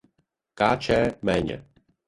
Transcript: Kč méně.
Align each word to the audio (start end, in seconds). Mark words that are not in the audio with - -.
Kč 0.59 0.89
méně. 1.21 1.57